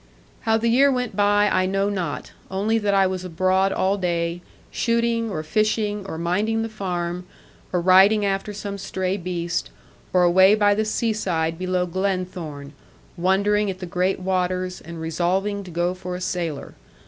[0.49, 4.41] How the year went by I know not, only that I was abroad all day,
[4.71, 7.27] shooting, or fishing, or minding the farm,
[7.71, 9.69] or riding after some stray beast,
[10.11, 12.73] or away by the seaside below Glenthorne,
[13.15, 16.73] wondering at the great waters, and resolving to go for a sailor.